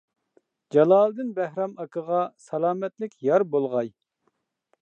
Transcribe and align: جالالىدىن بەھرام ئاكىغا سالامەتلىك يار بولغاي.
جالالىدىن 0.75 1.29
بەھرام 1.35 1.77
ئاكىغا 1.83 2.23
سالامەتلىك 2.47 3.17
يار 3.31 3.49
بولغاي. 3.55 3.97